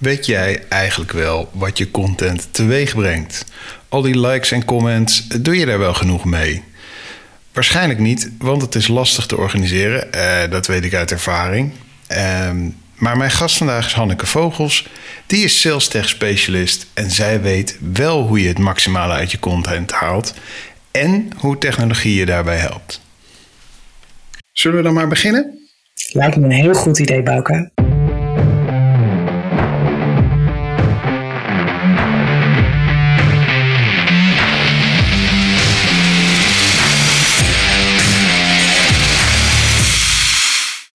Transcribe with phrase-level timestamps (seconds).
[0.00, 3.44] Weet jij eigenlijk wel wat je content teweeg brengt?
[3.88, 6.62] Al die likes en comments, doe je daar wel genoeg mee?
[7.52, 10.12] Waarschijnlijk niet, want het is lastig te organiseren.
[10.12, 11.72] Eh, dat weet ik uit ervaring.
[12.06, 14.88] Ehm, maar mijn gast vandaag is Hanneke Vogels.
[15.26, 19.38] Die is sales tech specialist en zij weet wel hoe je het maximale uit je
[19.38, 20.34] content haalt
[20.90, 23.00] en hoe technologie je daarbij helpt.
[24.52, 25.68] Zullen we dan maar beginnen?
[26.12, 27.70] Lijkt me een heel goed idee, Bouke.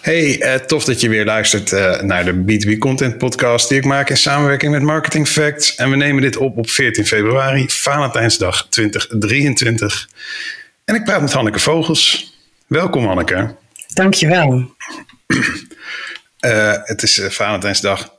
[0.05, 3.85] Hey, uh, tof dat je weer luistert uh, naar de B2B Content Podcast die ik
[3.85, 5.75] maak in samenwerking met Marketing Facts.
[5.75, 10.09] En we nemen dit op op 14 februari, Valentijnsdag 2023.
[10.85, 12.33] En ik praat met Hanneke Vogels.
[12.67, 13.55] Welkom Hanneke.
[13.93, 14.75] Dankjewel.
[16.39, 18.13] Uh, het is Valentijnsdag.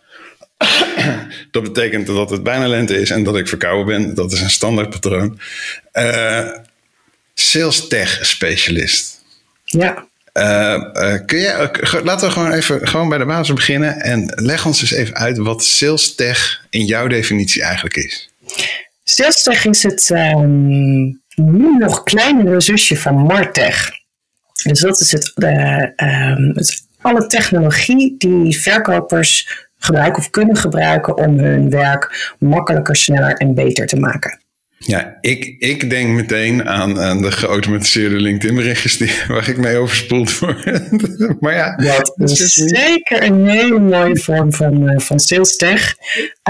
[1.51, 4.15] dat betekent dat het bijna lente is en dat ik verkouden ben.
[4.15, 5.41] Dat is een standaard patroon.
[7.35, 9.23] sales tech specialist.
[9.65, 10.07] Ja.
[10.37, 11.71] Uh, uh, kun je,
[12.05, 15.39] laten we gewoon even gewoon bij de basis beginnen en leg ons eens even uit
[15.39, 18.31] wat sales tech in jouw definitie eigenlijk is.
[19.05, 23.91] Sales tech is het um, nu nog kleinere zusje van Martech.
[24.63, 29.49] Dus dat is het, uh, um, het, alle technologie die verkopers
[29.79, 34.41] gebruiken of kunnen gebruiken om hun werk makkelijker, sneller en beter te maken.
[34.87, 40.65] Ja, ik, ik denk meteen aan, aan de geautomatiseerde LinkedIn-berichtjes waar ik mee overspoeld word.
[41.41, 41.77] maar ja,
[42.17, 45.95] dat is zeker een hele mooie vorm van, uh, van sales tech.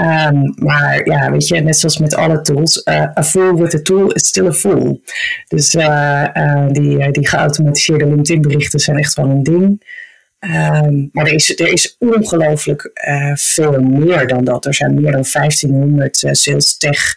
[0.01, 3.81] Um, maar ja, weet je, net zoals met alle tools, uh, a fool with a
[3.81, 5.01] tool is still a fool.
[5.47, 9.95] Dus uh, die, die geautomatiseerde LinkedIn-berichten zijn echt wel een ding.
[10.39, 12.91] Um, maar er is, er is ongelooflijk
[13.33, 14.65] veel meer dan dat.
[14.65, 17.15] Er zijn meer dan 1500 sales tech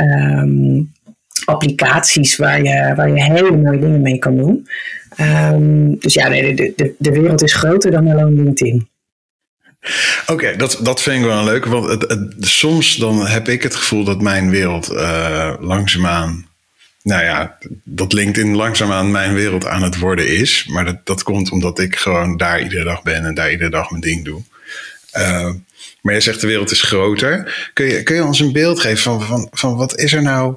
[0.00, 0.92] um,
[1.44, 4.68] applicaties waar je, waar je hele mooie dingen mee kan doen.
[5.20, 8.88] Um, dus ja, nee, de, de, de wereld is groter dan alleen LinkedIn.
[10.26, 11.64] Oké, dat, dat vind ik wel leuk.
[11.64, 16.46] Want het, het, soms dan heb ik het gevoel dat mijn wereld uh, langzaamaan.
[17.02, 20.66] Nou ja, dat LinkedIn langzaamaan mijn wereld aan het worden is.
[20.70, 23.90] Maar dat, dat komt omdat ik gewoon daar iedere dag ben en daar iedere dag
[23.90, 24.42] mijn ding doe.
[25.18, 25.50] Uh,
[26.00, 27.70] maar je zegt de wereld is groter.
[27.72, 30.56] Kun je, kun je ons een beeld geven van, van, van wat is er nou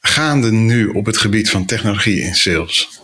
[0.00, 3.00] gaande nu op het gebied van technologie in sales?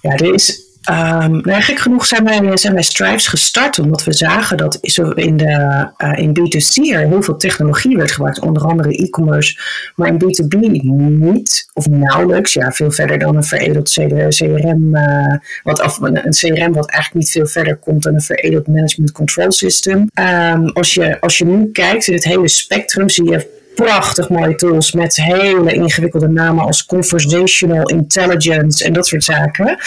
[0.00, 1.42] Ja, er is Um,
[1.76, 4.78] genoeg zijn wij, zijn wij Stripes gestart omdat we zagen dat
[5.14, 9.58] in, de, uh, in B2C er heel veel technologie werd gebruikt, onder andere e-commerce,
[9.96, 12.52] maar in B2B niet of nauwelijks.
[12.52, 13.90] Ja, veel verder dan een veredeld
[14.28, 18.20] CRM, uh, eh, wat, of een CRM wat eigenlijk niet veel verder komt dan een
[18.20, 20.10] veredeld management control system.
[20.14, 24.54] Um, als, je, als je nu kijkt in het hele spectrum, zie je prachtig mooie
[24.54, 29.78] tools met hele ingewikkelde namen als conversational intelligence en dat soort zaken.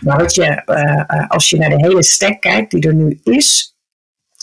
[0.00, 3.73] Maar wat je, uh, als je naar de hele stack kijkt die er nu is,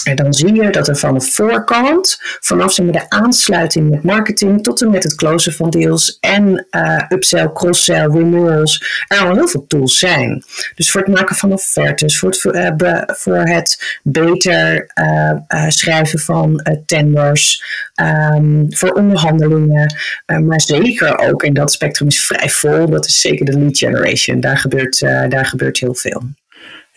[0.04, 4.82] en dan zie je dat er van de voorkant, vanaf de aansluiting met marketing tot
[4.82, 9.66] en met het closen van deals en uh, upsell, cross-sell, renewals, er al heel veel
[9.68, 10.44] tools zijn.
[10.76, 12.46] Dus voor het maken van offertes, voor het,
[12.82, 17.64] uh, voor het beter uh, schrijven van tenders,
[18.34, 19.96] um, voor onderhandelingen,
[20.26, 24.40] maar zeker ook, en dat spectrum is vrij vol, dat is zeker de lead generation.
[24.40, 26.24] Daar gebeurt, daar gebeurt heel veel.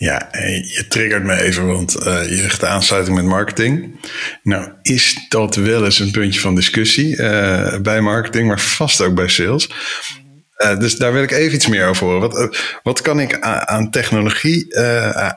[0.04, 0.28] Ja,
[0.62, 4.00] je triggert me even, want uh, je zegt de aansluiting met marketing.
[4.42, 9.14] Nou, is dat wel eens een puntje van discussie uh, bij marketing, maar vast ook
[9.14, 9.70] bij sales.
[10.78, 12.20] Dus daar wil ik even iets meer over horen.
[12.20, 14.76] Wat, wat kan ik aan technologie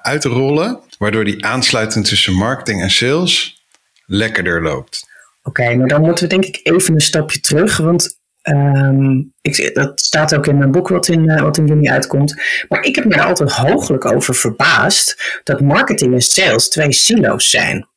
[0.01, 3.63] uitrollen, waardoor die aansluiting tussen marketing en sales
[4.05, 5.05] lekkerder loopt?
[5.43, 8.16] Oké, okay, nou dan moeten we denk ik even een stapje terug, want
[8.49, 12.41] Um, ik, dat staat ook in mijn boek wat in, uh, wat in juni uitkomt.
[12.69, 17.49] Maar ik heb me er altijd hooglijk over verbaasd dat marketing en sales twee silo's
[17.49, 17.87] zijn.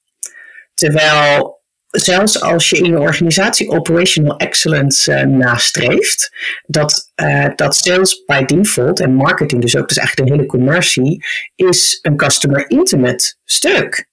[0.74, 1.60] Terwijl
[1.90, 6.36] zelfs als je in je organisatie operational excellence uh, nastreeft,
[6.66, 11.24] dat, uh, dat sales by default en marketing dus ook, dus eigenlijk de hele commercie,
[11.56, 14.08] is een customer intimate stuk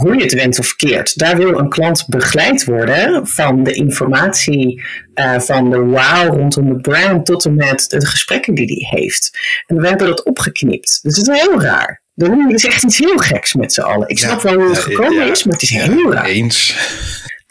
[0.00, 1.18] hoe je het went of keert.
[1.18, 4.82] Daar wil een klant begeleid worden van de informatie
[5.14, 9.38] uh, van de wow rondom de brand tot en met de gesprekken die hij heeft.
[9.66, 10.98] En we hebben dat opgeknipt.
[11.02, 12.02] Dus het is heel raar.
[12.14, 14.08] Er is echt iets heel geks met z'n allen.
[14.08, 16.24] Ik snap wel hoe het gekomen is, maar het is heel raar.
[16.24, 16.76] Eens.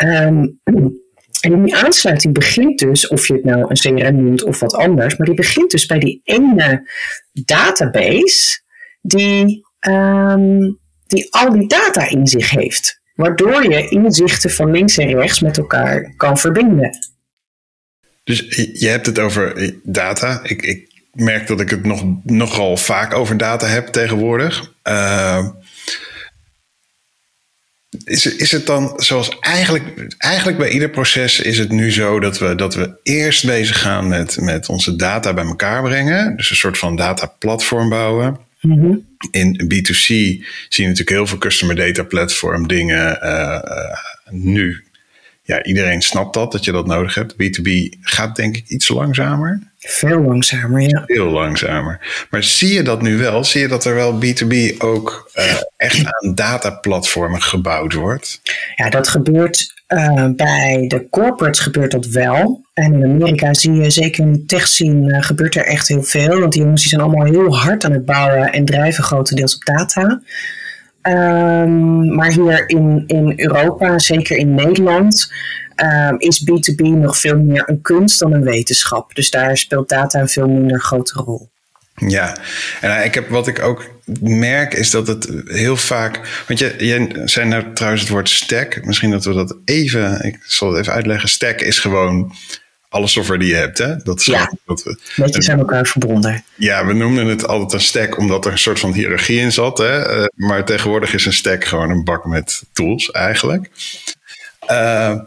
[0.04, 0.60] Um,
[1.42, 5.18] en die aansluiting begint dus, of je het nou een CRM noemt of wat anders,
[5.18, 6.90] maar die begint dus bij die ene
[7.32, 8.62] database
[9.02, 10.80] die um,
[11.10, 12.98] die al die data in zich heeft.
[13.16, 16.98] waardoor je inzichten van links en rechts met elkaar kan verbinden.
[18.24, 18.40] Dus
[18.74, 20.40] je hebt het over data.
[20.44, 24.74] Ik, ik merk dat ik het nog, nogal vaak over data heb tegenwoordig.
[24.84, 25.48] Uh,
[28.04, 32.40] is, is het dan zoals eigenlijk, eigenlijk bij ieder proces is het nu zo dat
[32.40, 36.36] we, dat we eerst bezig gaan met, met onze data bij elkaar brengen.
[36.36, 38.48] Dus een soort van dataplatform bouwen.
[38.62, 38.96] Mhm.
[39.32, 43.98] In B2C zie je natuurlijk heel veel customer data platform dingen uh, uh,
[44.30, 44.84] nu
[45.44, 47.34] ja, iedereen snapt dat, dat je dat nodig hebt.
[47.34, 49.69] B2B gaat denk ik iets langzamer.
[49.80, 51.04] Veel langzamer, ja.
[51.06, 52.26] Veel langzamer.
[52.30, 53.44] Maar zie je dat nu wel?
[53.44, 55.44] Zie je dat er wel B2B ook uh,
[55.78, 58.42] echt aan dataplatformen gebouwd wordt?
[58.76, 62.62] Ja, dat gebeurt uh, bij de corporates gebeurt dat wel.
[62.74, 66.04] En in Amerika zie je zeker in de tech scene uh, gebeurt er echt heel
[66.04, 66.40] veel.
[66.40, 69.66] Want die jongens die zijn allemaal heel hard aan het bouwen en drijven grotendeels op
[69.66, 70.22] data.
[71.02, 75.34] Um, maar hier in, in Europa, zeker in Nederland,
[75.76, 79.16] um, is B2B nog veel meer een kunst dan een wetenschap.
[79.16, 81.50] Dus daar speelt data een veel minder grote rol.
[82.08, 82.38] Ja,
[82.82, 83.90] en eh, ik heb, wat ik ook
[84.22, 86.44] merk is dat het heel vaak.
[86.48, 88.86] Want je, je zei nou trouwens het woord stack.
[88.86, 90.26] Misschien dat we dat even.
[90.26, 91.30] Ik zal het even uitleggen.
[91.30, 92.34] Stack is gewoon
[92.90, 93.78] alle software die je hebt.
[93.78, 93.98] Hè?
[93.98, 96.44] Dat is ja, dat we, netjes aan elkaar verbonden.
[96.56, 99.78] Ja, we noemden het altijd een stack omdat er een soort van hiërarchie in zat.
[99.78, 100.20] Hè?
[100.20, 103.70] Uh, maar tegenwoordig is een stack gewoon een bak met tools eigenlijk.
[104.72, 105.20] Uh,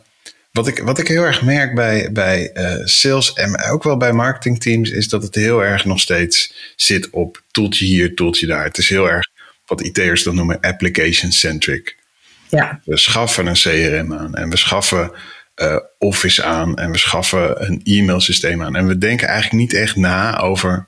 [0.53, 4.13] wat, ik, wat ik heel erg merk bij, bij uh, sales en ook wel bij
[4.13, 8.65] marketingteams is dat het heel erg nog steeds zit op toeltje hier, toeltje daar.
[8.65, 9.29] Het is heel erg
[9.67, 11.97] wat IT'ers dan noemen application-centric.
[12.49, 12.81] Ja.
[12.85, 15.13] We schaffen een CRM aan en we schaffen
[15.57, 18.77] uh, Office aan en we schaffen een e-mailsysteem aan.
[18.77, 20.87] En we denken eigenlijk niet echt na over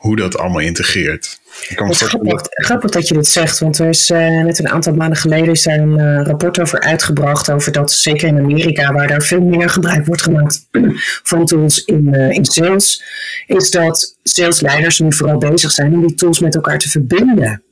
[0.00, 1.40] hoe dat allemaal integreert.
[1.68, 4.94] Het is grappig, grappig, dat je dit zegt, want er is uh, net een aantal
[4.94, 7.50] maanden geleden is daar een uh, rapport over uitgebracht.
[7.50, 10.68] Over dat, zeker in Amerika, waar daar veel meer gebruik wordt gemaakt
[11.30, 13.02] van tools in, uh, in sales,
[13.46, 17.62] is dat salesleiders nu vooral bezig zijn om die tools met elkaar te verbinden.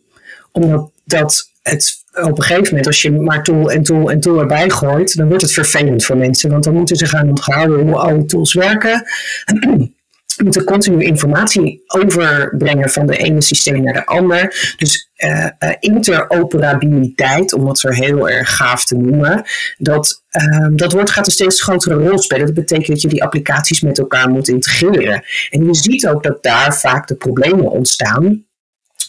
[0.52, 4.40] Omdat dat het op een gegeven moment, als je maar tool en tool en tool
[4.40, 6.50] erbij gooit, dan wordt het vervelend voor mensen.
[6.50, 9.02] Want dan moeten ze gaan onthouden hoe alle tools werken.
[9.44, 9.92] We
[10.44, 14.74] moeten continu informatie overbrengen van de ene systeem naar de ander.
[14.76, 19.44] Dus uh, uh, interoperabiliteit, om het zo heel erg gaaf te noemen,
[19.78, 22.46] dat, uh, dat wordt, gaat een steeds grotere rol spelen.
[22.46, 25.24] Dat betekent dat je die applicaties met elkaar moet integreren.
[25.50, 28.46] En je ziet ook dat daar vaak de problemen ontstaan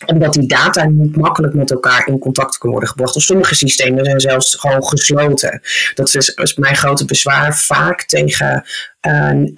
[0.06, 3.14] omdat die data niet makkelijk met elkaar in contact kunnen worden gebracht.
[3.14, 5.62] Dus sommige systemen zijn zelfs gewoon gesloten.
[5.94, 8.64] Dat is, mijn grote bezwaar vaak tegen
[9.02, 9.54] um,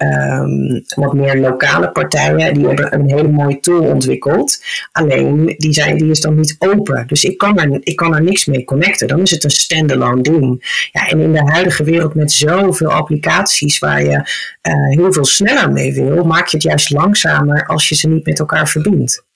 [0.94, 2.54] wat meer lokale partijen.
[2.54, 4.64] Die hebben een hele mooie tool ontwikkeld.
[4.92, 7.06] Alleen die, zijn, die is dan niet open.
[7.06, 9.08] Dus ik kan, er, ik kan er niks mee connecten.
[9.08, 10.70] Dan is het een standalone ding.
[10.92, 14.16] Ja, en in de huidige wereld met zoveel applicaties waar je
[14.62, 18.26] uh, heel veel sneller mee wil, maak je het juist langzamer als je ze niet
[18.26, 19.30] met elkaar verbindt.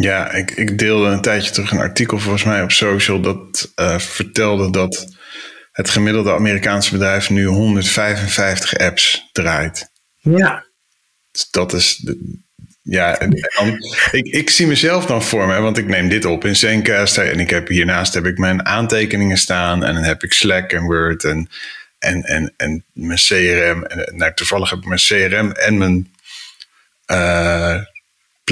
[0.00, 3.98] Ja, ik, ik deelde een tijdje terug een artikel volgens mij op social dat uh,
[3.98, 5.06] vertelde dat
[5.72, 9.90] het gemiddelde Amerikaanse bedrijf nu 155 apps draait.
[10.20, 10.66] Ja.
[11.30, 11.96] Dus dat is.
[11.96, 12.44] De,
[12.82, 13.32] ja, en,
[14.10, 17.40] ik, ik zie mezelf dan voor me, want ik neem dit op in Zencast en
[17.40, 21.24] ik heb hiernaast heb ik mijn aantekeningen staan en dan heb ik Slack en Word
[21.24, 21.48] en,
[21.98, 23.84] en, en, en mijn CRM.
[23.84, 26.14] En, nou, toevallig heb ik mijn CRM en mijn
[27.06, 27.80] uh,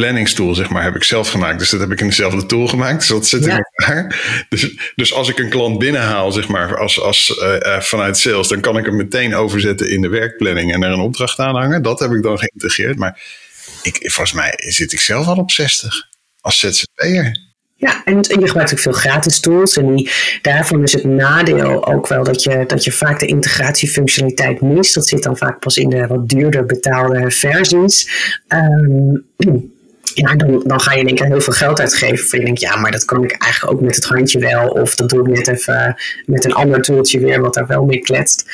[0.01, 1.59] planningstool, zeg maar, heb ik zelf gemaakt.
[1.59, 2.99] Dus dat heb ik in dezelfde tool gemaakt.
[2.99, 4.21] Dus dat zit in elkaar.
[4.49, 8.61] Dus, dus als ik een klant binnenhaal, zeg maar, als, als, uh, vanuit sales, dan
[8.61, 11.83] kan ik hem meteen overzetten in de werkplanning en er een opdracht aan hangen.
[11.83, 12.99] Dat heb ik dan geïntegreerd.
[12.99, 13.23] Maar
[13.83, 16.09] ik, volgens mij zit ik zelf al op 60
[16.41, 17.43] als ZZP'er.
[17.77, 19.77] Ja, en je gebruikt ook veel gratis tools.
[19.77, 20.11] En die,
[20.43, 24.95] daarvan is het nadeel ook wel dat je, dat je vaak de integratiefunctionaliteit mist.
[24.95, 28.09] Dat zit dan vaak pas in de wat duurder betaalde versies.
[28.49, 29.73] Um,
[30.14, 32.26] ja, dan, dan ga je in één keer heel veel geld uitgeven.
[32.26, 34.68] Voor je denkt, ja, maar dat kan ik eigenlijk ook met het handje wel.
[34.68, 37.99] Of dat doe ik net even met een ander tooltje weer, wat daar wel mee
[37.99, 38.44] kletst.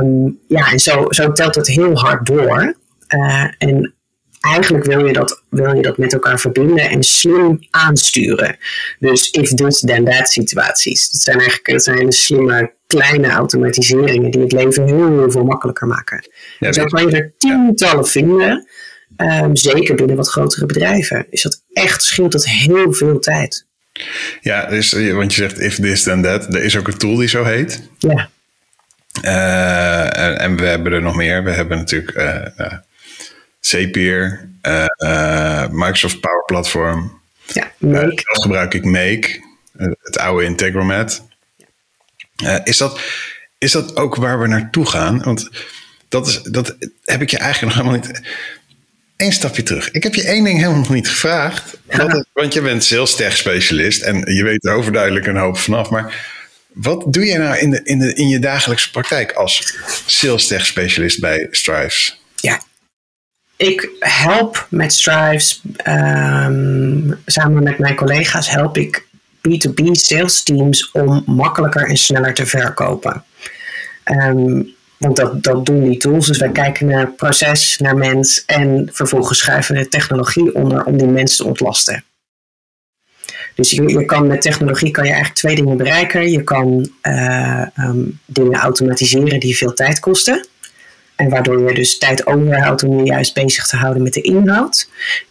[0.00, 2.74] Um, ja, en zo, zo telt het heel hard door.
[3.08, 3.94] Uh, en
[4.40, 8.56] eigenlijk wil je, dat, wil je dat met elkaar verbinden en slim aansturen.
[8.98, 11.10] Dus if this, then that situaties.
[11.10, 15.44] Dat zijn eigenlijk dat zijn hele slimme kleine automatiseringen die het leven heel, heel veel
[15.44, 16.28] makkelijker maken.
[16.58, 18.66] Ja, zo kan je er tientallen vinden.
[19.16, 23.66] Um, zeker binnen wat grotere bedrijven is dat echt, scheelt dat heel veel tijd.
[24.40, 26.54] Ja, dus, want je zegt if this then that.
[26.54, 27.82] Er is ook een tool die zo heet.
[27.98, 28.28] Ja.
[29.22, 31.44] Uh, en, en, we hebben er nog meer.
[31.44, 32.72] We hebben natuurlijk uh,
[33.60, 37.20] Zapier, uh, Microsoft Power Platform.
[37.52, 38.22] Ja, Make.
[38.24, 39.40] gebruik ik Make,
[40.02, 41.22] het oude Integromat.
[42.64, 43.00] Is, dat,
[43.58, 45.22] is dat ook waar we naartoe gaan?
[45.22, 45.50] Want
[46.08, 48.20] dat, is, dat heb ik je eigenlijk nog helemaal niet.
[49.16, 49.90] Eén stapje terug.
[49.90, 51.78] Ik heb je één ding helemaal nog niet gevraagd.
[51.86, 55.90] Want, want je bent sales tech specialist en je weet er overduidelijk een hoop vanaf.
[55.90, 56.34] Maar
[56.72, 60.66] wat doe je nou in, de, in, de, in je dagelijkse praktijk als sales tech
[60.66, 62.20] specialist bij Strives?
[62.36, 62.60] Ja,
[63.56, 69.06] ik help met Strives, um, samen met mijn collega's, help ik
[69.48, 73.24] B2B sales teams om makkelijker en sneller te verkopen.
[74.04, 76.26] Um, want dat, dat doen die tools.
[76.26, 80.96] Dus wij kijken naar proces, naar mens en vervolgens schuiven we de technologie onder om
[80.96, 82.04] die mens te ontlasten.
[83.54, 86.30] Dus je, je kan met technologie kan je eigenlijk twee dingen bereiken.
[86.30, 90.46] Je kan uh, um, dingen automatiseren die veel tijd kosten.
[91.16, 94.88] En waardoor je dus tijd overhoudt om je juist bezig te houden met de inhoud.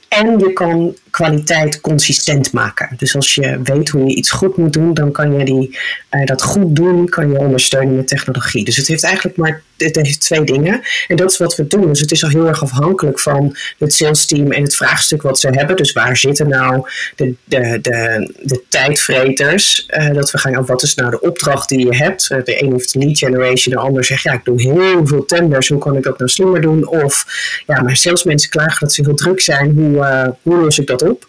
[0.07, 2.89] En je kan kwaliteit consistent maken.
[2.97, 5.77] Dus als je weet hoe je iets goed moet doen, dan kan je die,
[6.11, 8.65] uh, dat goed doen kan je ondersteunen met technologie.
[8.65, 10.81] Dus het heeft eigenlijk maar heeft twee dingen.
[11.07, 11.87] En dat is wat we doen.
[11.87, 15.39] Dus het is al heel erg afhankelijk van het sales team en het vraagstuk wat
[15.39, 15.75] ze hebben.
[15.75, 19.87] Dus waar zitten nou de, de, de, de tijdvreters?
[19.97, 22.29] Uh, dat we gaan, wat is nou de opdracht die je hebt?
[22.31, 25.67] Uh, de een heeft lead generation, de ander zegt ja, ik doe heel veel tenders.
[25.67, 26.87] Hoe kan ik dat nou slimmer doen?
[26.87, 27.25] Of
[27.67, 29.71] ja, mijn salesmensen klagen dat ze heel druk zijn.
[29.75, 31.27] Hoe, hoe los ik dat op?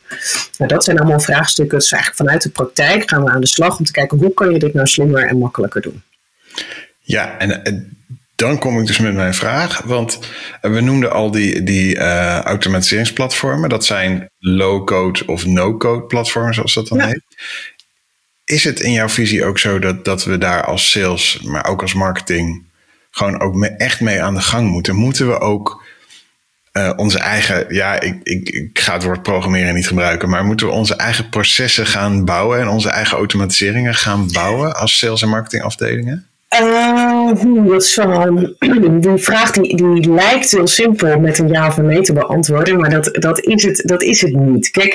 [0.58, 1.78] Nou, dat zijn allemaal vraagstukken.
[1.78, 4.52] Dus eigenlijk vanuit de praktijk gaan we aan de slag om te kijken hoe kan
[4.52, 6.02] je dit nou slimmer en makkelijker doen.
[6.98, 7.96] Ja, en
[8.36, 9.80] dan kom ik dus met mijn vraag.
[9.80, 10.18] Want
[10.60, 13.68] we noemden al die, die uh, automatiseringsplatformen.
[13.68, 17.24] Dat zijn low-code of no-code platformen, zoals dat dan heet.
[18.44, 21.82] Is het in jouw visie ook zo dat, dat we daar als sales, maar ook
[21.82, 22.64] als marketing,
[23.10, 24.94] gewoon ook echt mee aan de gang moeten?
[24.94, 25.84] Moeten we ook
[26.76, 30.72] uh, onze eigen, ja, ik, ik, ga het woord programmeren niet gebruiken, maar moeten we
[30.72, 36.26] onze eigen processen gaan bouwen en onze eigen automatiseringen gaan bouwen als sales- en marketingafdelingen?
[36.60, 38.54] Uh, dat is wel,
[39.00, 42.80] die vraag die, die lijkt heel simpel met een ja of een nee te beantwoorden,
[42.80, 44.70] maar dat, dat, is het, dat is het niet.
[44.70, 44.94] Kijk,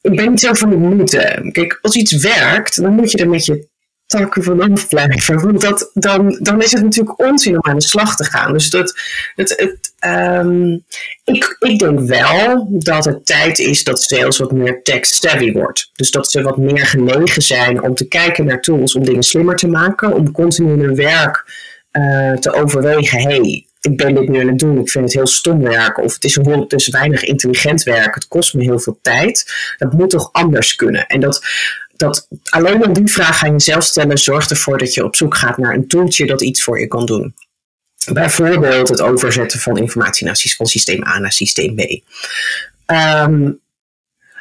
[0.00, 1.52] ik ben niet zo van de moeten.
[1.52, 3.66] Kijk, als iets werkt, dan moet je er met je
[4.06, 5.40] takken vanaf blijven.
[5.40, 8.52] Want dat, dan, dan is het natuurlijk onzin om aan de slag te gaan.
[8.52, 8.94] Dus dat,
[9.34, 10.84] het, um,
[11.24, 15.90] ik, ik denk wel dat het tijd is dat sales wat meer tech-savvy wordt.
[15.94, 19.56] Dus dat ze wat meer genegen zijn om te kijken naar tools om dingen slimmer
[19.56, 20.14] te maken.
[20.14, 21.44] Om continu hun werk
[21.92, 23.20] uh, te overwegen.
[23.20, 26.02] hey, ik ben dit nu aan het doen, ik vind het heel stom werken.
[26.02, 29.52] Of het is, een, het is weinig intelligent werk, het kost me heel veel tijd.
[29.78, 31.06] Dat moet toch anders kunnen.
[31.06, 31.46] En dat
[31.96, 35.58] dat alleen al die vraag aan jezelf stellen zorgt ervoor dat je op zoek gaat
[35.58, 37.34] naar een tooltje dat iets voor je kan doen.
[38.12, 41.80] Bijvoorbeeld het overzetten van informatie naar, van systeem A naar systeem B.
[42.86, 43.60] Um,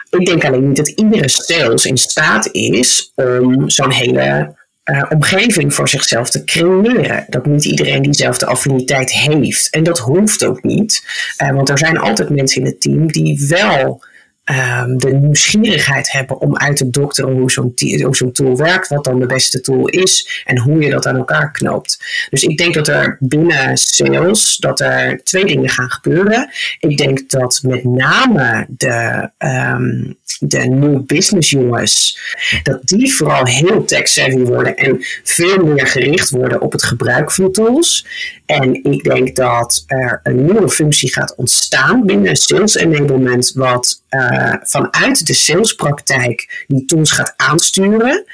[0.10, 5.74] ik denk alleen niet dat iedere sales in staat is om zo'n hele uh, omgeving
[5.74, 7.26] voor zichzelf te creëren.
[7.30, 9.70] Dat niet iedereen diezelfde affiniteit heeft.
[9.70, 11.04] En dat hoeft ook niet,
[11.44, 14.04] uh, want er zijn altijd mensen in het team die wel
[14.50, 19.26] um, de nieuwsgierigheid hebben om uit te dokteren hoe zo'n, tool werkt, wat dan de
[19.26, 22.04] beste tool is en hoe je dat aan elkaar knoopt.
[22.30, 26.50] Dus ik denk dat er binnen sales dat er twee dingen gaan gebeuren.
[26.80, 32.20] Ik denk dat met name de, um, de new business jongens,
[32.64, 37.52] dat die vooral heel tech-savvy worden en veel meer gericht worden op het gebruik van
[37.52, 38.06] tools.
[38.46, 44.54] En ik denk dat er een nieuwe functie gaat ontstaan binnen sales enablement, wat uh,
[44.62, 48.26] vanuit de salespraktijk die tools gaat aansturen.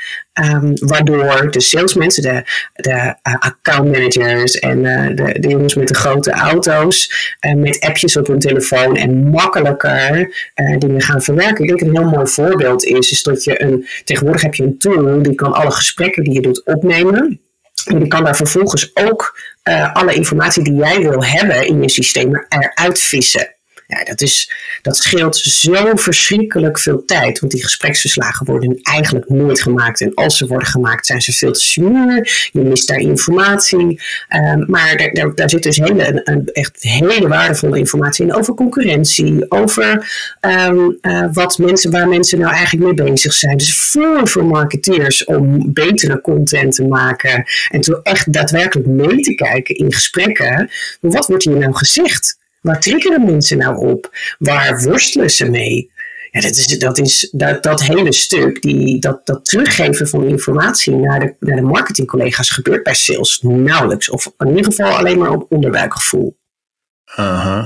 [0.53, 5.87] Um, waardoor de salesmensen, de, de uh, account managers en uh, de, de, jongens met
[5.87, 7.13] de grote auto's,
[7.55, 10.33] met appjes op hun telefoon en makkelijker
[10.77, 11.63] dingen gaan verwerken.
[11.63, 14.77] Ik denk een heel mooi voorbeeld is, is dat je een, tegenwoordig heb je een
[14.77, 17.39] tool die kan alle gesprekken die je doet opnemen.
[17.85, 19.50] En die kan daar vervolgens ook uh,
[19.93, 23.55] alle informatie die jij wil hebben in je systeem eruit vissen.
[23.91, 27.39] Ja, dat, is, dat scheelt zo verschrikkelijk veel tijd.
[27.39, 30.01] Want die gespreksverslagen worden eigenlijk nooit gemaakt.
[30.01, 32.49] En als ze worden gemaakt, zijn ze veel te smuur.
[32.51, 34.01] Je mist daar informatie.
[34.29, 39.51] Um, maar daar, daar, zit dus hele, een, echt hele waardevolle informatie in over concurrentie.
[39.51, 43.57] Over um, uh, wat mensen, waar mensen nou eigenlijk mee bezig zijn.
[43.57, 47.45] Dus voor, voor marketeers om betere content te maken.
[47.69, 50.69] En toen echt daadwerkelijk mee te kijken in gesprekken.
[50.99, 52.39] Wat wordt hier nou gezegd?
[52.61, 54.09] Waar triggeren mensen nou op?
[54.37, 55.91] Waar worstelen ze mee?
[56.31, 60.95] Ja, dat, is, dat, is, dat, dat hele stuk, die, dat, dat teruggeven van informatie
[60.95, 64.09] naar de, naar de marketingcollega's gebeurt bij sales nauwelijks.
[64.09, 66.39] Of in ieder geval alleen maar op onderbuikgevoel.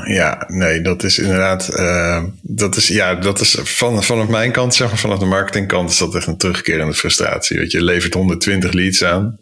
[0.07, 4.75] Ja, nee, dat is inderdaad, uh, dat is, ja, dat is van, vanaf mijn kant,
[4.75, 7.59] zeg maar, vanaf de marketingkant is dat echt een terugkerende frustratie.
[7.59, 9.39] Je, je levert 120 leads aan.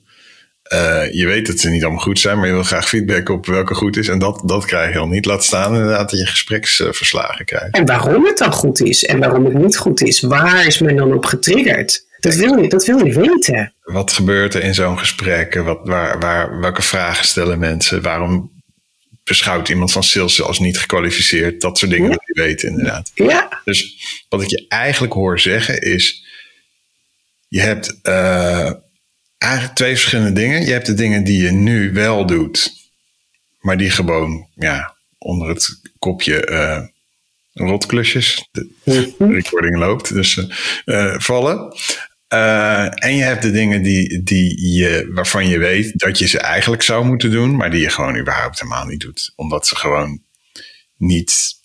[0.74, 3.46] Uh, je weet dat ze niet allemaal goed zijn, maar je wil graag feedback op
[3.46, 4.08] welke goed is.
[4.08, 5.26] En dat, dat krijg je al niet.
[5.26, 7.76] Laat staan inderdaad dat je gespreksverslagen krijgt.
[7.76, 10.22] En waarom het dan goed is en waarom het niet goed is.
[10.22, 12.06] Waar is men dan op getriggerd?
[12.20, 13.74] Dat wil je, dat wil je weten.
[13.84, 15.54] Wat gebeurt er in zo'n gesprek?
[15.54, 18.02] Wat, waar, waar, welke vragen stellen mensen?
[18.02, 18.52] Waarom
[19.24, 21.62] beschouwt iemand van sales als niet gekwalificeerd?
[21.62, 22.18] Dat soort dingen ja.
[22.26, 23.12] wil je weten, inderdaad.
[23.14, 23.62] Ja.
[23.64, 23.98] Dus
[24.30, 26.26] wat ik je eigenlijk hoor zeggen is:
[27.48, 28.72] je hebt uh,
[29.44, 30.66] eigenlijk twee verschillende dingen.
[30.66, 32.74] Je hebt de dingen die je nu wel doet,
[33.60, 36.82] maar die gewoon ja, onder het kopje uh,
[37.54, 38.70] rotklusjes, de
[39.18, 40.48] recording loopt, dus
[40.86, 41.76] uh, vallen.
[42.34, 46.40] Uh, en je hebt de dingen die, die je, waarvan je weet dat je ze
[46.40, 49.34] eigenlijk zou moeten doen, maar die je gewoon überhaupt helemaal niet doet.
[49.36, 50.22] Omdat ze gewoon
[50.98, 51.62] niet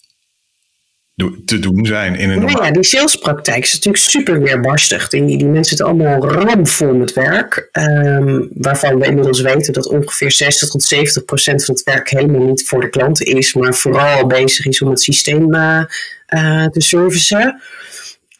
[1.45, 5.09] te doen zijn in een nou ja, die salespraktijk is natuurlijk super weerbarstig.
[5.09, 7.69] Die, die mensen zitten allemaal ramvol met werk.
[7.73, 12.47] Um, waarvan we inmiddels weten dat ongeveer 60 tot 70 procent van het werk helemaal
[12.47, 13.55] niet voor de klanten is.
[13.55, 15.83] Maar vooral bezig is om het systeem uh,
[16.29, 17.61] uh, te servicen.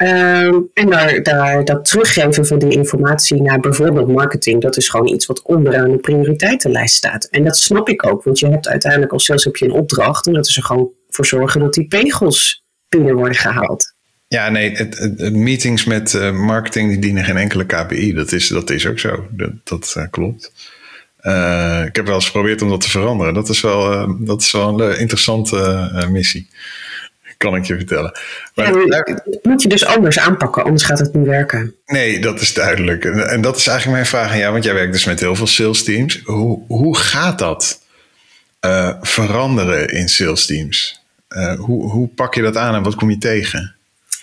[0.03, 5.09] Um, en daar, daar, dat teruggeven van die informatie naar bijvoorbeeld marketing, dat is gewoon
[5.09, 7.25] iets wat onderaan de prioriteitenlijst staat.
[7.25, 10.27] En dat snap ik ook, want je hebt uiteindelijk als sales heb je een opdracht
[10.27, 13.95] en dat is er gewoon voor zorgen dat die pegels binnen worden gehaald.
[14.29, 18.13] Ja, nee, het, het, meetings met uh, marketing die dienen geen enkele KPI.
[18.13, 19.27] Dat is, dat is ook zo.
[19.31, 20.53] Dat, dat uh, klopt.
[21.23, 23.35] Uh, ik heb wel eens geprobeerd om dat te veranderen.
[23.35, 26.49] Dat is wel, dat is wel een interessante missie
[27.39, 28.19] kan ik je vertellen.
[28.55, 29.05] Maar ja,
[29.43, 31.75] moet je dus anders aanpakken, anders gaat het niet werken.
[31.87, 33.05] Nee, dat is duidelijk.
[33.05, 35.47] En dat is eigenlijk mijn vraag aan jou, want jij werkt dus met heel veel
[35.47, 36.21] sales teams.
[36.25, 37.81] Hoe, hoe gaat dat
[39.01, 40.98] veranderen in sales teams?
[41.37, 43.75] Uh, hoe, hoe pak je dat aan en wat kom je tegen?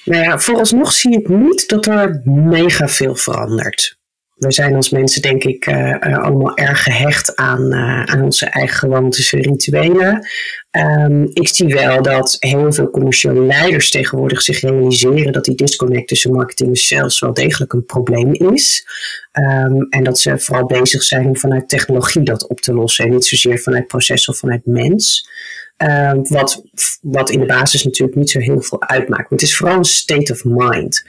[0.06, 3.95] Nou ja, vooralsnog zie ik niet dat er mega veel verandert.
[4.36, 8.78] We zijn als mensen, denk ik, uh, allemaal erg gehecht aan, uh, aan onze eigen
[8.78, 10.28] gewoontes en rituelen.
[10.72, 16.08] Um, ik zie wel dat heel veel commerciële leiders tegenwoordig zich realiseren dat die disconnect
[16.08, 18.88] tussen marketing en sales wel degelijk een probleem is.
[19.32, 23.12] Um, en dat ze vooral bezig zijn om vanuit technologie dat op te lossen en
[23.12, 25.30] niet zozeer vanuit proces of vanuit mens.
[25.78, 26.64] Um, wat,
[27.02, 29.30] wat in de basis natuurlijk niet zo heel veel uitmaakt.
[29.30, 31.04] Het is vooral een state of mind.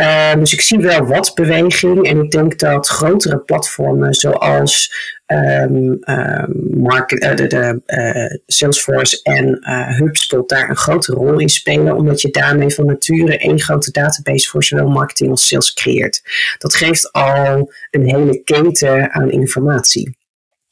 [0.00, 4.94] Uh, dus ik zie wel wat beweging en ik denk dat grotere platformen zoals
[5.26, 9.58] um, um, market, de uh, Salesforce en
[9.96, 14.48] HubSpot daar een grote rol in spelen, omdat je daarmee van nature één grote database
[14.48, 16.22] voor zowel marketing als sales creëert.
[16.58, 20.18] Dat geeft al een hele keten aan informatie.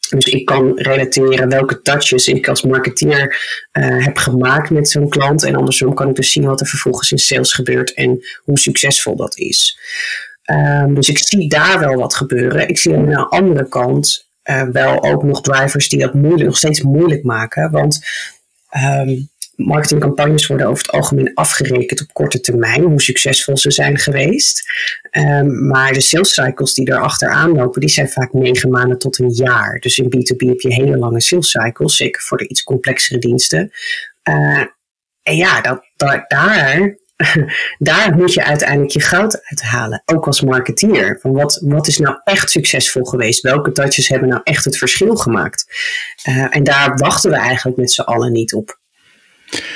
[0.09, 3.41] Dus ik kan relateren welke touches ik als marketeer
[3.73, 5.43] uh, heb gemaakt met zo'n klant.
[5.43, 9.17] En andersom kan ik dus zien wat er vervolgens in sales gebeurt en hoe succesvol
[9.17, 9.79] dat is.
[10.51, 12.69] Um, dus ik zie daar wel wat gebeuren.
[12.69, 16.57] Ik zie aan de andere kant uh, wel ook nog drivers die dat moeilijk, nog
[16.57, 17.71] steeds moeilijk maken.
[17.71, 18.01] Want
[18.77, 24.63] um, marketingcampagnes worden over het algemeen afgerekend op korte termijn, hoe succesvol ze zijn geweest.
[25.11, 29.31] Um, maar de sales cycles die erachter aanlopen, die zijn vaak negen maanden tot een
[29.31, 29.79] jaar.
[29.79, 33.71] Dus in B2B heb je hele lange sales cycles, zeker voor de iets complexere diensten.
[34.29, 34.65] Uh,
[35.23, 36.97] en ja, dat, daar,
[37.79, 41.19] daar moet je uiteindelijk je goud uithalen, ook als marketeer.
[41.21, 43.43] Van wat, wat is nou echt succesvol geweest?
[43.43, 45.67] Welke touches hebben nou echt het verschil gemaakt?
[46.29, 48.79] Uh, en daar wachten we eigenlijk met z'n allen niet op.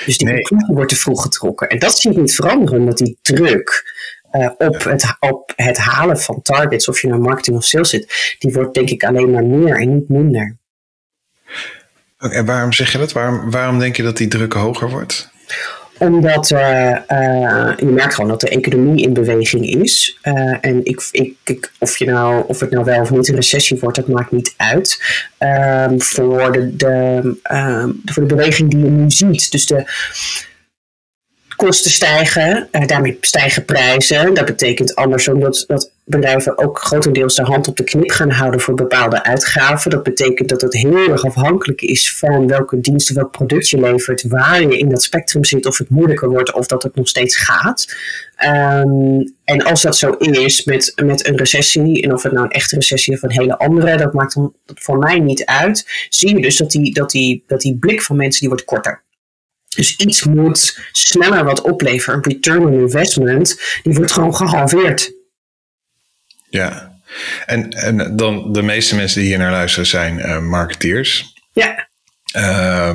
[0.07, 0.43] Dus die nee.
[0.43, 1.69] conclusie wordt te vroeg getrokken.
[1.69, 3.93] En dat zie ik niet veranderen, omdat die druk
[4.33, 8.37] uh, op, het, op het halen van targets, of je nou marketing of sales zit,
[8.39, 10.57] die wordt denk ik alleen maar meer en niet minder.
[12.19, 13.13] En waarom zeg je dat?
[13.13, 15.31] Waarom, waarom denk je dat die druk hoger wordt?
[16.03, 16.61] Omdat uh,
[17.09, 20.19] uh, je merkt gewoon dat de economie in beweging is.
[20.23, 23.35] Uh, en ik, ik, ik, of, je nou, of het nou wel of niet een
[23.35, 25.03] recessie wordt, dat maakt niet uit.
[25.39, 27.21] Um, voor, de, de,
[27.53, 29.51] um, voor de beweging die je nu ziet.
[29.51, 29.85] Dus de
[31.65, 34.35] kosten stijgen, daarmee stijgen prijzen.
[34.35, 38.61] Dat betekent andersom dat, dat bedrijven ook grotendeels de hand op de knip gaan houden
[38.61, 39.91] voor bepaalde uitgaven.
[39.91, 43.81] Dat betekent dat het heel erg afhankelijk is van welke dienst of welk product je
[43.81, 47.09] levert, waar je in dat spectrum zit, of het moeilijker wordt of dat het nog
[47.09, 47.95] steeds gaat.
[48.45, 52.51] Um, en als dat zo is met, met een recessie, en of het nou een
[52.51, 56.43] echte recessie of een hele andere, dat maakt dan voor mij niet uit, zie je
[56.43, 59.03] dus dat die, dat die, dat die blik van mensen die wordt korter.
[59.77, 62.23] Dus iets moet sneller wat opleveren.
[62.23, 65.13] Return on investment, die wordt gewoon gehalveerd.
[66.49, 67.01] Ja,
[67.47, 71.35] en, en dan de meeste mensen die hier naar luisteren zijn uh, marketeers.
[71.53, 71.89] Ja.
[72.37, 72.95] Uh,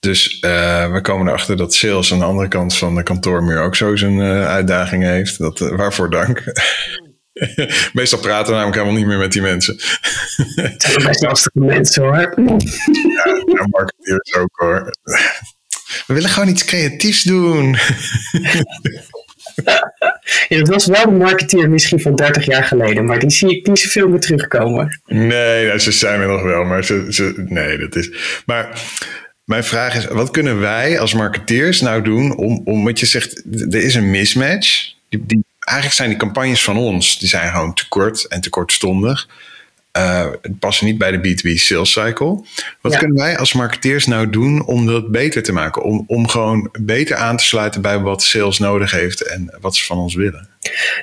[0.00, 3.76] dus uh, we komen erachter dat sales aan de andere kant van de kantoormuur ook
[3.76, 5.38] zo zijn uitdaging heeft.
[5.38, 6.42] Dat, waarvoor dank.
[7.92, 9.74] Meestal praten we namelijk helemaal niet meer met die mensen.
[10.54, 12.16] Het zijn best lastige mensen hoor.
[12.16, 14.90] ja, marketeers ook hoor.
[16.06, 17.76] We willen gewoon iets creatiefs doen.
[20.48, 23.66] Ja, dat was wel de marketeer misschien van 30 jaar geleden, maar die zie ik
[23.66, 25.00] niet zoveel meer terugkomen.
[25.06, 28.10] Nee, nou, ze zijn er nog wel, maar ze, ze, nee, dat is.
[28.46, 28.82] Maar
[29.44, 33.42] mijn vraag is: wat kunnen wij als marketeers nou doen om, om wat je zegt,
[33.70, 34.92] er is een mismatch.
[35.08, 38.50] Die, die, eigenlijk zijn die campagnes van ons, die zijn gewoon te kort en te
[38.50, 39.28] kortstondig.
[39.98, 42.44] Uh, het passen niet bij de B2B sales cycle.
[42.80, 45.82] Wat kunnen wij als marketeers nou doen om dat beter te maken?
[45.82, 49.84] Om, om gewoon beter aan te sluiten bij wat sales nodig heeft en wat ze
[49.84, 50.48] van ons willen?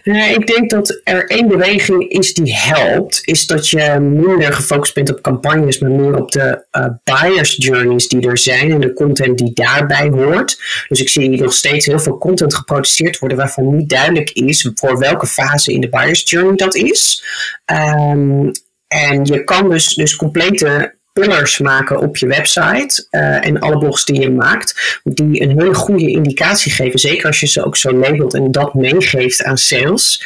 [0.04, 3.22] Nou, ik denk dat er één beweging is die helpt.
[3.24, 8.08] Is dat je minder gefocust bent op campagnes, maar meer op de uh, buyers journeys
[8.08, 10.60] die er zijn en de content die daarbij hoort.
[10.88, 14.98] Dus ik zie nog steeds heel veel content geproduceerd worden waarvan niet duidelijk is voor
[14.98, 17.24] welke fase in de buyers journey dat is.
[17.66, 18.52] Um,
[18.92, 24.06] en je kan dus, dus complete pillars maken op je website uh, en alle blogs
[24.06, 27.92] die je maakt, die een hele goede indicatie geven, zeker als je ze ook zo
[27.92, 30.24] labelt en dat meegeeft aan sales,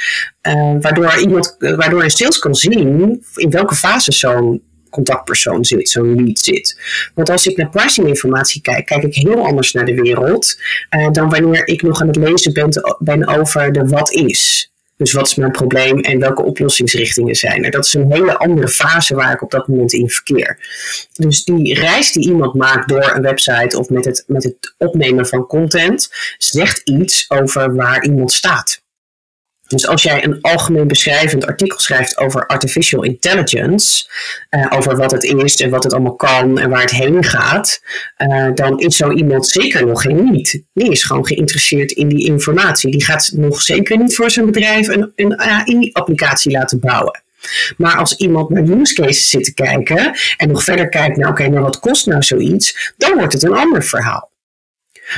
[0.47, 6.23] uh, waardoor, iemand, waardoor een sales kan zien in welke fase zo'n contactpersoon zit, zo'n
[6.23, 6.79] lead zit.
[7.13, 10.61] Want als ik naar pricing informatie kijk, kijk ik heel anders naar de wereld
[11.11, 14.69] dan wanneer ik nog aan het lezen ben, ben over de wat is.
[14.97, 17.71] Dus wat is mijn probleem en welke oplossingsrichtingen zijn er?
[17.71, 20.59] Dat is een hele andere fase waar ik op dat moment in verkeer.
[21.13, 25.27] Dus die reis die iemand maakt door een website of met het, met het opnemen
[25.27, 28.83] van content, zegt iets over waar iemand staat.
[29.67, 34.09] Dus als jij een algemeen beschrijvend artikel schrijft over artificial intelligence,
[34.49, 37.81] uh, over wat het is en wat het allemaal kan en waar het heen gaat,
[38.17, 40.63] uh, dan is zo iemand zeker nog geen niet.
[40.73, 42.91] Die is gewoon geïnteresseerd in die informatie.
[42.91, 47.23] Die gaat nog zeker niet voor zijn bedrijf een, een AI-applicatie laten bouwen.
[47.77, 51.47] Maar als iemand naar use cases zit te kijken en nog verder kijkt naar, oké,
[51.47, 54.33] nou wat kost nou zoiets, dan wordt het een ander verhaal.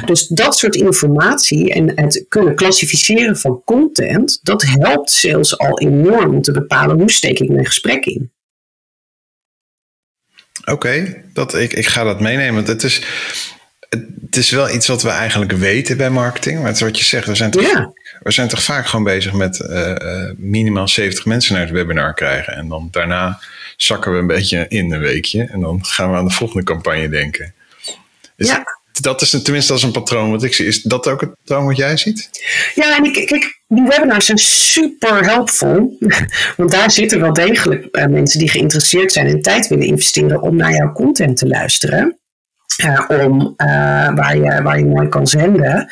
[0.05, 6.35] Dus dat soort informatie en het kunnen klassificeren van content, dat helpt sales al enorm
[6.35, 8.31] om te bepalen hoe steek ik mijn gesprek in.
[10.65, 12.65] Oké, dat ik, ik ga dat meenemen.
[12.65, 13.01] Het is,
[14.25, 16.57] het is wel iets wat we eigenlijk weten bij marketing.
[16.57, 17.93] Maar het is wat je zegt, we zijn toch, ja.
[18.19, 22.13] we zijn toch vaak gewoon bezig met uh, uh, minimaal 70 mensen naar het webinar
[22.13, 22.53] krijgen.
[22.53, 23.39] En dan daarna
[23.75, 25.43] zakken we een beetje in een weekje.
[25.43, 27.53] En dan gaan we aan de volgende campagne denken.
[28.35, 28.63] Is, ja
[29.01, 30.65] dat is tenminste als een patroon wat ik zie.
[30.65, 32.29] Is dat ook het patroon wat jij ziet?
[32.75, 35.97] Ja, en ik, kijk, die webinars zijn super helpvol.
[36.57, 40.55] Want daar zitten wel degelijk uh, mensen die geïnteresseerd zijn en tijd willen investeren om
[40.55, 42.17] naar jouw content te luisteren.
[42.85, 45.89] Uh, om, uh, waar, je, waar je mooi kan zenden.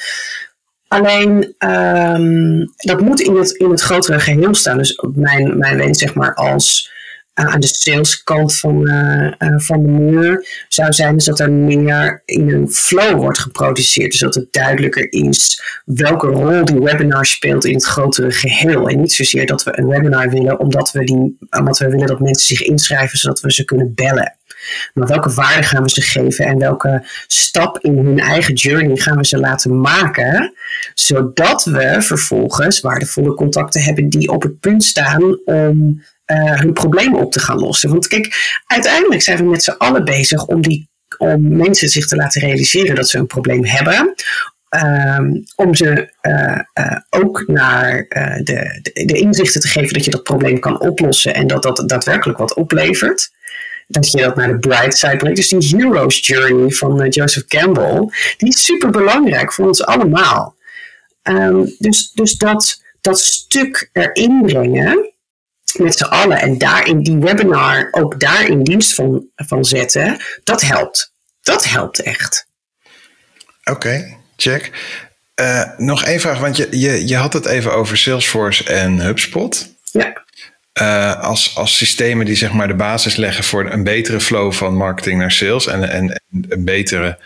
[0.87, 4.77] Alleen um, dat moet in het, in het grotere geheel staan.
[4.77, 6.91] Dus mijn, mijn wens, zeg maar, als
[7.35, 12.53] aan de saleskant van, uh, van de muur zou zijn dus dat er meer in
[12.53, 14.11] een flow wordt geproduceerd.
[14.11, 18.89] Dus dat het duidelijker is welke rol die webinar speelt in het grotere geheel.
[18.89, 22.19] En niet zozeer dat we een webinar willen omdat we, die, omdat we willen dat
[22.19, 24.37] mensen zich inschrijven zodat we ze kunnen bellen.
[24.93, 29.17] Maar welke waarde gaan we ze geven en welke stap in hun eigen journey gaan
[29.17, 30.53] we ze laten maken,
[30.93, 37.19] zodat we vervolgens waardevolle contacten hebben die op het punt staan om uh, hun problemen
[37.19, 37.89] op te gaan lossen.
[37.89, 42.15] Want kijk, uiteindelijk zijn we met z'n allen bezig om, die, om mensen zich te
[42.15, 44.13] laten realiseren dat ze een probleem hebben.
[45.17, 48.05] Um, om ze uh, uh, ook naar
[48.43, 52.37] de, de, inzichten te geven dat je dat probleem kan oplossen en dat dat daadwerkelijk
[52.37, 53.31] wat oplevert.
[53.87, 55.37] Dat je dat naar de bright side brengt.
[55.37, 60.55] Dus die hero's journey van Joseph Campbell, die is super belangrijk voor ons allemaal.
[61.23, 65.13] Um, dus dus dat, dat stuk erin brengen,
[65.73, 70.17] met z'n allen en daar in die webinar ook daar in dienst van, van zetten,
[70.43, 71.13] dat helpt.
[71.41, 72.47] Dat helpt echt.
[73.63, 74.71] Oké, check.
[75.41, 79.67] Uh, nog één vraag, want je, je, je had het even over Salesforce en HubSpot.
[79.91, 80.23] Ja.
[80.81, 84.75] Uh, als, als systemen die zeg maar de basis leggen voor een betere flow van
[84.75, 87.19] marketing naar sales en, en, een betere.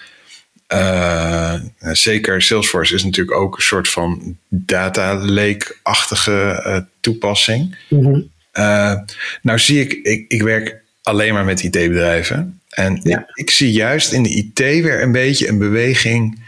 [0.73, 7.77] Uh, zeker Salesforce is natuurlijk ook een soort van data lake-achtige toepassing.
[7.89, 8.29] Mm -hmm.
[8.53, 8.95] Uh,
[9.41, 12.61] nou zie ik, ik, ik werk alleen maar met IT-bedrijven.
[12.69, 13.27] En ja.
[13.33, 16.41] ik, zie juist in de IT weer een beetje een beweging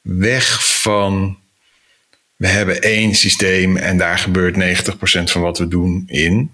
[0.00, 1.38] weg van
[2.36, 6.52] we hebben één systeem en daar gebeurt 90% van wat we doen in.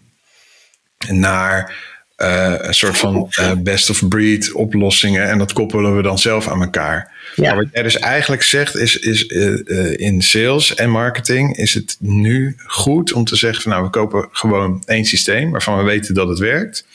[1.08, 1.74] Naar
[2.16, 5.28] uh, een soort van uh, best of breed oplossingen.
[5.28, 7.12] En dat koppelen we dan zelf aan elkaar.
[7.34, 7.42] Ja.
[7.42, 11.96] Maar wat jij dus eigenlijk zegt, is, is uh, in sales en marketing is het
[11.98, 16.14] nu goed om te zeggen: van, nou, we kopen gewoon één systeem waarvan we weten
[16.14, 16.86] dat het werkt.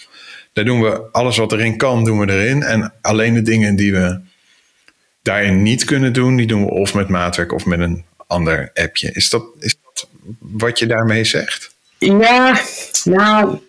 [0.54, 2.64] Daar doen we alles wat erin kan, doen we erin.
[2.64, 4.20] En alleen de dingen die we
[5.22, 9.12] daarin niet kunnen doen, die doen we of met maatwerk of met een ander appje.
[9.12, 10.08] Is dat, is dat
[10.40, 11.76] wat je daarmee zegt?
[11.98, 12.60] Ja,
[13.04, 13.60] nou,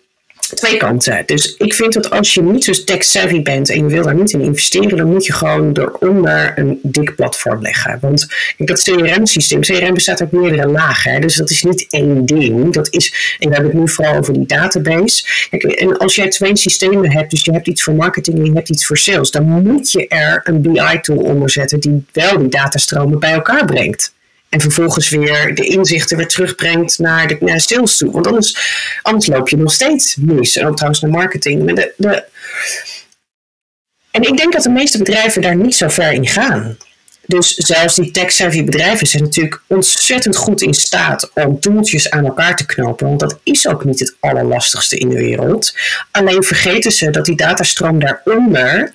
[0.55, 1.23] twee kanten.
[1.25, 4.31] Dus ik vind dat als je niet zo tech-savvy bent en je wil daar niet
[4.31, 7.97] in investeren, dan moet je gewoon eronder een dik platform leggen.
[8.01, 11.21] Want kijk, dat CRM-systeem, CRM bestaat uit meerdere lagen.
[11.21, 12.73] Dus dat is niet één ding.
[12.73, 15.47] Dat is, en we hebben het nu vooral over die database.
[15.49, 18.51] Kijk, en als jij twee systemen hebt, dus je hebt iets voor marketing en je
[18.53, 22.49] hebt iets voor sales, dan moet je er een BI-tool onder zetten die wel die
[22.49, 24.13] datastromen bij elkaar brengt.
[24.51, 28.11] En vervolgens weer de inzichten weer terugbrengt naar de, naar sales toe.
[28.11, 28.57] Want anders,
[29.01, 30.57] anders loop je nog steeds mis.
[30.57, 31.75] En ook trouwens naar marketing.
[31.97, 32.23] De.
[34.11, 36.77] En ik denk dat de meeste bedrijven daar niet zo ver in gaan.
[37.25, 42.55] Dus zelfs die tech-savvy bedrijven zijn natuurlijk ontzettend goed in staat om toeltjes aan elkaar
[42.55, 43.07] te knopen.
[43.07, 45.75] Want dat is ook niet het allerlastigste in de wereld.
[46.11, 48.93] Alleen vergeten ze dat die datastroom daaronder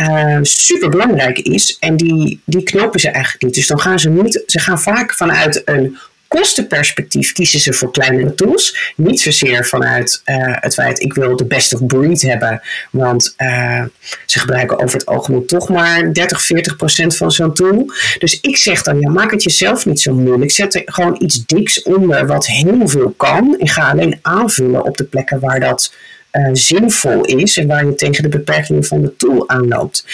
[0.00, 1.76] uh, super belangrijk is.
[1.80, 3.54] En die, die knopen ze eigenlijk niet.
[3.54, 8.34] Dus dan gaan ze niet, ze gaan vaak vanuit een kostenperspectief kiezen ze voor kleinere
[8.34, 8.92] tools.
[8.96, 12.60] Niet zozeer vanuit uh, het feit ik wil de best of breed hebben.
[12.90, 13.84] Want uh,
[14.26, 17.92] ze gebruiken over het algemeen toch maar 30, 40 procent van zo'n tool.
[18.18, 20.50] Dus ik zeg dan, ja, maak het jezelf niet zo moeilijk.
[20.50, 23.56] Zet er gewoon iets diks onder wat heel veel kan.
[23.58, 25.92] En ga alleen aanvullen op de plekken waar dat
[26.36, 30.04] uh, zinvol is en waar je tegen de beperkingen van de tool aanloopt.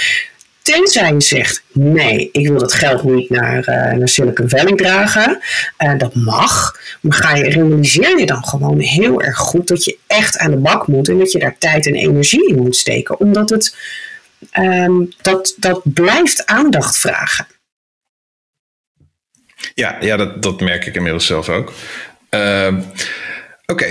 [0.62, 5.40] Tenzij je zegt, nee, ik wil dat geld niet naar, uh, naar Silicon Valley dragen.
[5.78, 6.78] Uh, dat mag.
[7.00, 10.56] Maar ga je, realiseer je dan gewoon heel erg goed dat je echt aan de
[10.56, 11.08] bak moet.
[11.08, 13.20] En dat je daar tijd en energie in moet steken.
[13.20, 13.76] Omdat het,
[14.58, 17.46] um, dat, dat blijft aandacht vragen.
[19.74, 21.72] Ja, ja dat, dat merk ik inmiddels zelf ook.
[22.30, 22.74] Uh,
[23.66, 23.86] Oké,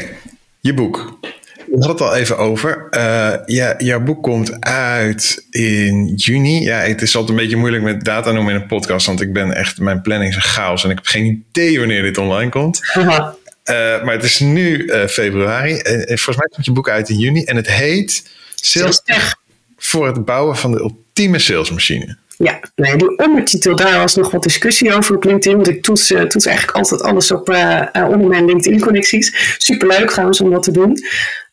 [0.60, 1.20] je boek.
[1.66, 2.88] We hadden het al even over.
[2.92, 6.62] Uh, ja, jouw boek komt uit in juni.
[6.62, 9.34] Ja, het is altijd een beetje moeilijk met data noemen in een podcast, want ik
[9.34, 12.50] ben echt, mijn planning is een chaos en ik heb geen idee wanneer dit online
[12.50, 12.80] komt.
[13.66, 15.78] Uh, maar het is nu uh, februari.
[15.78, 19.36] En, volgens mij komt je boek uit in juni en het heet Sales Tech
[19.78, 22.18] voor het bouwen van de ultieme salesmachine.
[22.38, 25.56] Ja, nee, die ondertitel, daar was nog wat discussie over op LinkedIn.
[25.56, 29.56] Want ik toets, uh, toets eigenlijk altijd alles op uh, onder mijn LinkedIn-connecties.
[29.58, 30.98] Superleuk trouwens om dat te doen.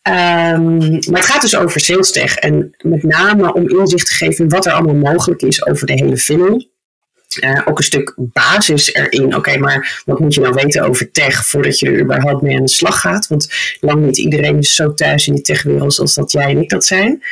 [0.09, 0.79] Um,
[1.11, 2.37] maar het gaat dus over sales tech.
[2.37, 5.92] En met name om inzicht te geven in wat er allemaal mogelijk is over de
[5.92, 6.66] hele funnel.
[7.44, 9.37] Uh, ook een stuk basis erin.
[9.37, 12.64] Oké, maar wat moet je nou weten over tech voordat je er überhaupt mee aan
[12.64, 13.27] de slag gaat?
[13.27, 13.49] Want
[13.81, 16.85] lang niet iedereen is zo thuis in die techwereld zoals dat jij en ik dat
[16.85, 17.23] zijn.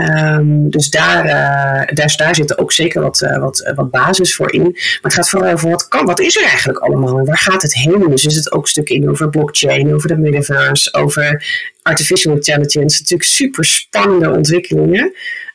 [0.00, 4.52] Um, dus daar, uh, daar, daar zit ook zeker wat, uh, wat, wat basis voor
[4.52, 4.62] in.
[4.62, 7.62] Maar het gaat vooral over wat kan, wat is er eigenlijk allemaal en waar gaat
[7.62, 8.06] het heen?
[8.08, 11.44] Dus is het ook een stuk in over blockchain, over de metaverse, over
[11.82, 12.98] artificial intelligence.
[13.00, 15.14] Natuurlijk super spannende ontwikkelingen.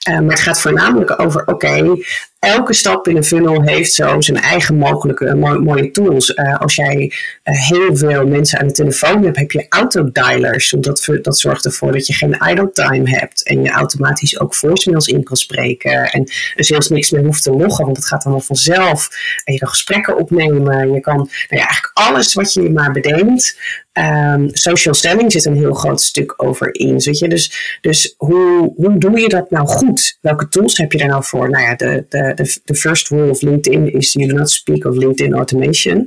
[0.09, 1.97] Uh, maar het gaat voornamelijk over, oké,
[2.39, 6.29] elke stap in een funnel heeft zo zijn eigen mogelijke mooie tools.
[6.29, 7.11] Uh, als jij
[7.43, 10.75] uh, heel veel mensen aan de telefoon hebt, heb je autodialers.
[10.77, 13.43] Dat, dat zorgt ervoor dat je geen idle time hebt.
[13.43, 16.11] En je automatisch ook voicemails in kan spreken.
[16.11, 16.21] En
[16.55, 19.07] er zelfs niks meer hoeft te loggen, want het gaat allemaal vanzelf.
[19.43, 20.93] En je kan gesprekken opnemen.
[20.93, 23.57] Je kan nou ja, eigenlijk alles wat je maar bedenkt.
[23.99, 26.97] Um, social selling zit een heel groot stuk over in.
[26.99, 27.27] Weet je?
[27.27, 30.17] Dus, dus hoe, hoe doe je dat nou goed?
[30.21, 31.49] Welke tools heb je daar nou voor?
[31.49, 34.95] Nou ja, de, de, de, first rule of LinkedIn is you do not speak of
[34.95, 35.97] LinkedIn automation.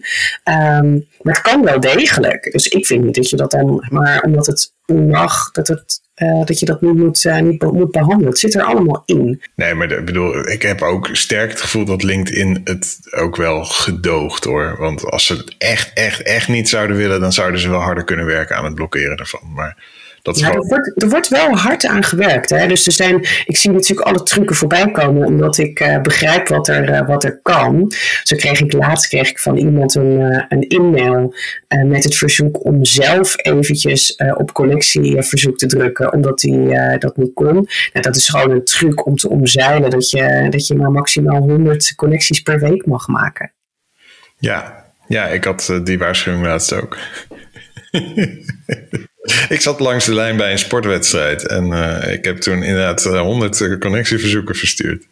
[0.44, 2.52] Um, maar het kan wel degelijk.
[2.52, 6.44] Dus ik vind niet dat je dat dan, maar omdat het mag, dat, het, uh,
[6.44, 8.28] dat je dat niet moet, uh, niet moet behandelen.
[8.28, 9.42] Het zit er allemaal in.
[9.57, 13.64] Nee, maar ik bedoel, ik heb ook sterk het gevoel dat LinkedIn het ook wel
[13.64, 14.76] gedoogt hoor.
[14.78, 18.05] Want als ze het echt, echt, echt niet zouden willen, dan zouden ze wel harder
[18.05, 19.52] kunnen werken aan het blokkeren ervan.
[19.55, 19.76] Maar
[20.22, 22.50] dat ja, er, wordt, er wordt wel hard aan gewerkt.
[22.50, 22.66] Hè?
[22.66, 26.68] Dus er zijn, ik zie natuurlijk alle trucken voorbij komen, omdat ik uh, begrijp wat
[26.68, 27.92] er, uh, wat er kan.
[28.22, 31.35] Zo kreeg ik laatst kreeg ik van iemand een, uh, een e-mail
[31.87, 37.54] met het verzoek om zelf eventjes op connectieverzoek te drukken, omdat hij dat niet kon.
[37.54, 41.40] Nou, dat is gewoon een truc om te omzeilen dat je, dat je maar maximaal
[41.40, 43.52] 100 connecties per week mag maken.
[44.37, 46.98] Ja, ja ik had die waarschuwing laatst ook.
[49.48, 53.20] Ik zat langs de lijn bij een sportwedstrijd en uh, ik heb toen inderdaad uh,
[53.20, 55.04] 100 connectieverzoeken verstuurd.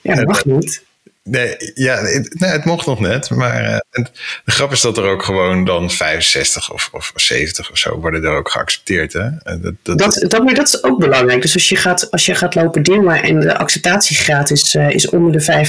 [0.00, 0.82] Ja, dat mag niet.
[1.22, 3.30] Nee, ja, het, nee, het mocht nog net.
[3.30, 4.04] Maar uh,
[4.44, 8.24] de grap is dat er ook gewoon dan 65 of, of 70 of zo worden
[8.24, 9.12] er ook geaccepteerd.
[9.12, 9.30] Hè?
[9.60, 11.42] Dat, dat, dat, dat, maar dat is ook belangrijk.
[11.42, 15.08] Dus als je gaat, als je gaat lopen dimmen en de acceptatiegraad is, uh, is
[15.08, 15.66] onder de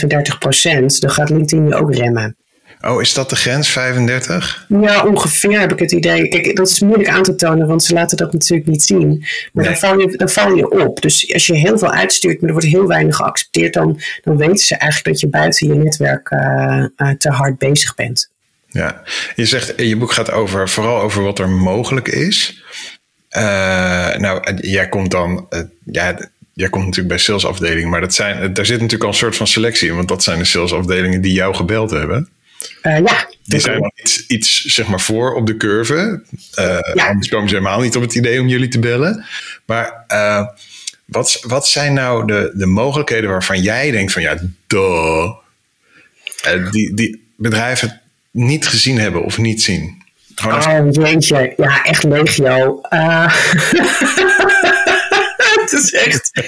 [0.84, 2.36] 35% dan gaat LinkedIn je ook remmen.
[2.82, 4.66] Oh, is dat de grens, 35?
[4.68, 6.28] Ja, ongeveer heb ik het idee.
[6.28, 9.26] Kijk, dat is moeilijk aan te tonen, want ze laten dat natuurlijk niet zien.
[9.54, 11.02] Maar dan, val je, dan val je op.
[11.02, 14.58] Dus als je heel veel uitstuurt, maar er wordt heel weinig geaccepteerd, dan, dan weten
[14.58, 18.30] ze eigenlijk dat je buiten je netwerk uh, uh, te hard bezig bent.
[18.68, 19.02] Ja,
[19.36, 22.64] je zegt, je boek gaat over, vooral over wat er mogelijk is.
[23.38, 25.48] Uh, nou, jij komt dan,
[25.86, 26.18] ja,
[26.54, 29.48] jij komt natuurlijk bij salesafdelingen, maar dat zijn, daar zit natuurlijk al een soort van
[29.48, 32.30] selectie in, want dat zijn de salesafdelingen die jou gebeld hebben.
[32.84, 33.30] Uh, ja.
[33.44, 36.24] Die zijn iets, iets, zeg maar voor op de curve.
[36.60, 37.08] Uh, ja.
[37.08, 39.26] Anders komen ze helemaal niet op het idee om jullie te bellen.
[39.66, 40.48] Maar uh,
[41.06, 45.30] wat, wat zijn nou de, de mogelijkheden waarvan jij denkt van ja, duh,
[46.72, 50.04] die, die bedrijven niet gezien hebben of niet zien?
[50.36, 52.82] Gewoon oh jeetje, ja echt legio.
[55.72, 56.30] het is echt...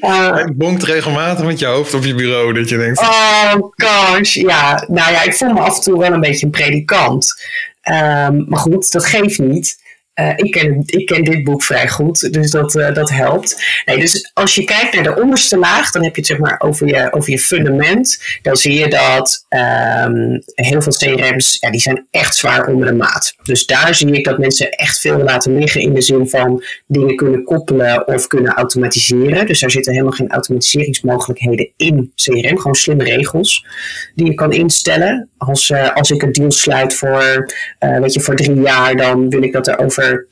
[0.00, 3.00] Uh, het bonkt regelmatig met je hoofd op je bureau dat je denkt...
[3.00, 4.84] Oh gosh, ja.
[4.88, 7.42] Nou ja, ik voel me af en toe wel een beetje een predikant.
[7.90, 9.81] Um, maar goed, dat geeft niet.
[10.20, 13.62] Uh, ik, ken, ik ken dit boek vrij goed, dus dat, uh, dat helpt.
[13.84, 16.60] Nee, dus als je kijkt naar de onderste laag, dan heb je het zeg maar
[16.60, 18.22] over je, over je fundament.
[18.42, 22.92] Dan zie je dat um, heel veel CRM's, ja, die zijn echt zwaar onder de
[22.92, 23.34] maat.
[23.42, 27.16] Dus daar zie ik dat mensen echt veel laten liggen in de zin van dingen
[27.16, 29.46] kunnen koppelen of kunnen automatiseren.
[29.46, 33.66] Dus daar zitten helemaal geen automatiseringsmogelijkheden in CRM, gewoon slimme regels
[34.14, 35.28] die je kan instellen.
[35.38, 39.42] Als, uh, als ik een deal sluit voor, weet je, voor drie jaar, dan wil
[39.42, 40.26] ik dat er over over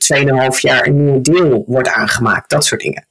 [0.53, 2.49] 2,5 jaar een nieuwe deal wordt aangemaakt.
[2.49, 3.05] Dat soort dingen.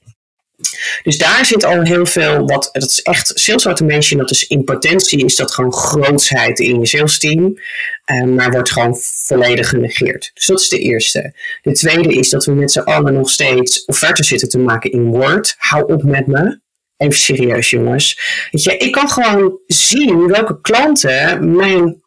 [1.03, 4.63] Dus daar zit al heel veel, wat, dat is echt sales automation, dat is in
[4.63, 7.59] potentie, is dat gewoon grootsheid in je sales team,
[8.05, 8.95] um, maar wordt gewoon
[9.25, 10.31] volledig genegeerd.
[10.33, 11.33] Dus dat is de eerste.
[11.61, 15.05] De tweede is dat we met z'n allen nog steeds offertes zitten te maken in
[15.05, 15.55] Word.
[15.57, 16.59] Hou op met me.
[16.97, 18.19] Even serieus jongens.
[18.51, 22.01] Weet je, ik kan gewoon zien welke klanten mijn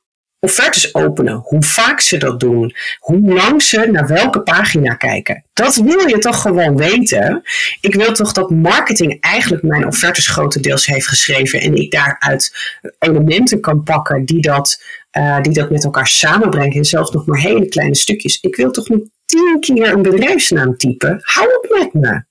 [0.44, 5.44] offertes openen, hoe vaak ze dat doen, hoe lang ze naar welke pagina kijken.
[5.52, 7.42] Dat wil je toch gewoon weten.
[7.80, 12.56] Ik wil toch dat marketing eigenlijk mijn offertes grotendeels heeft geschreven en ik daaruit
[12.98, 17.40] elementen kan pakken die dat, uh, die dat met elkaar samenbrengen en zelfs nog maar
[17.40, 18.38] hele kleine stukjes.
[18.40, 21.20] Ik wil toch niet tien keer een bedrijfsnaam typen.
[21.22, 22.22] Hou op met me.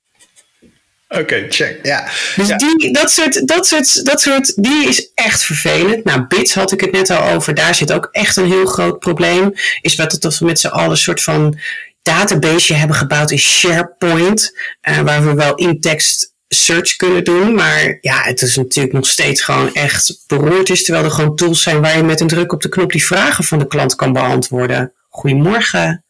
[1.20, 1.80] Oké, check.
[1.84, 2.08] Ja.
[2.36, 6.04] Dus Die, dat, soort, dat, soort, dat soort, die is echt vervelend.
[6.04, 7.54] Nou, Bits had ik het net al over.
[7.54, 9.54] Daar zit ook echt een heel groot probleem.
[9.82, 11.58] Is wat dat we met z'n allen een soort van
[12.02, 14.58] database hebben gebouwd in SharePoint.
[14.90, 17.54] Uh, waar we wel in-text search kunnen doen.
[17.54, 20.84] Maar ja, het is natuurlijk nog steeds gewoon echt beroerd is.
[20.84, 23.44] Terwijl er gewoon tools zijn waar je met een druk op de knop die vragen
[23.44, 24.94] van de klant kan beantwoorden.
[25.10, 26.06] Goedemorgen.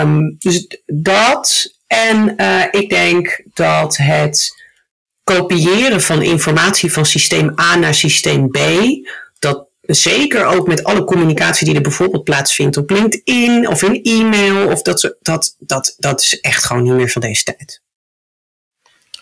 [0.00, 1.76] Um, dus dat.
[1.88, 4.62] En uh, ik denk dat het
[5.24, 8.58] kopiëren van informatie van systeem A naar systeem B,
[9.38, 14.70] dat zeker ook met alle communicatie die er bijvoorbeeld plaatsvindt op LinkedIn of in e-mail,
[14.70, 17.82] of dat, dat, dat, dat is echt gewoon niet meer van deze tijd.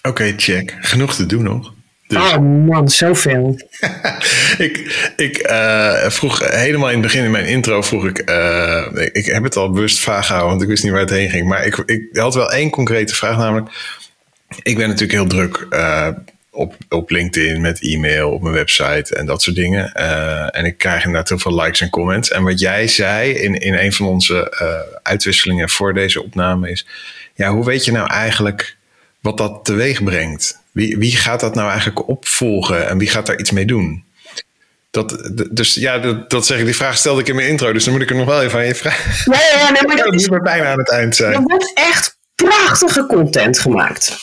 [0.02, 0.76] Oké, check.
[0.80, 1.75] Genoeg te doen nog.
[2.06, 2.18] Dus.
[2.18, 3.60] Oh man, zoveel.
[4.58, 4.76] ik
[5.16, 9.42] ik uh, vroeg helemaal in het begin in mijn intro vroeg ik, uh, ik, heb
[9.42, 11.48] het al bewust vaag gehouden, want ik wist niet waar het heen ging.
[11.48, 13.68] Maar ik, ik had wel één concrete vraag, namelijk,
[14.62, 16.08] ik ben natuurlijk heel druk uh,
[16.50, 19.92] op, op LinkedIn met e-mail, op mijn website en dat soort dingen.
[20.52, 22.30] en ik krijg inderdaad heel veel likes en comments.
[22.30, 24.52] En wat jij zei in, in een van onze
[25.02, 26.86] uitwisselingen voor deze opname is,
[27.34, 28.76] ja, hoe weet je nou eigenlijk
[29.20, 30.64] wat dat teweeg brengt?
[30.76, 34.04] Wie, wie gaat dat nou eigenlijk opvolgen en wie gaat daar iets mee doen?
[34.90, 36.64] Dat, dus ja, dat, dat zeg ik.
[36.64, 38.58] Die vraag stelde ik in mijn intro, dus dan moet ik er nog wel even
[38.58, 39.32] aan je vragen.
[39.32, 41.32] Ja, ja nee, maar dat is bijna aan het eind zijn.
[41.32, 44.16] Er wordt echt prachtige content gemaakt.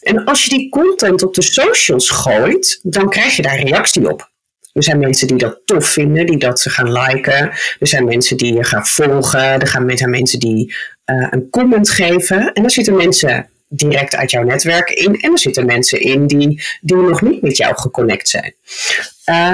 [0.00, 4.30] En als je die content op de socials gooit, dan krijg je daar reactie op.
[4.72, 7.50] Er zijn mensen die dat tof vinden, die dat ze gaan liken.
[7.78, 9.60] Er zijn mensen die je gaan volgen.
[9.60, 10.74] Er gaan mensen die
[11.06, 12.52] uh, een comment geven.
[12.52, 15.20] En er zitten mensen direct uit jouw netwerk in.
[15.20, 18.54] En er zitten mensen in die, die nog niet met jou geconnect zijn.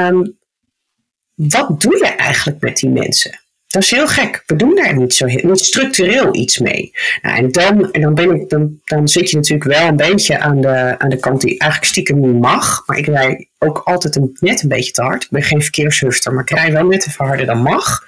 [0.08, 0.38] Um,
[1.34, 3.40] wat doe je eigenlijk met die mensen?
[3.70, 4.42] Dat is heel gek.
[4.46, 6.92] We doen daar niet zo heel, niet structureel iets mee.
[7.22, 10.38] Nou, en dan, en dan, ben ik, dan, dan zit je natuurlijk wel een beetje
[10.38, 12.82] aan de, aan de kant die eigenlijk stiekem niet mag.
[12.86, 15.22] Maar ik rij ook altijd een, net een beetje te hard.
[15.22, 18.04] Ik ben geen verkeershufter, maar ik rij wel net even harder dan mag.